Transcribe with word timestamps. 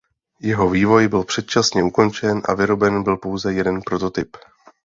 Jeho 0.41 0.69
vývoj 0.69 1.07
byl 1.07 1.23
předčasně 1.23 1.83
ukončen 1.83 2.41
a 2.45 2.53
vyroben 2.53 3.03
byl 3.03 3.17
pouze 3.17 3.53
jeden 3.53 3.81
prototyp. 3.81 4.37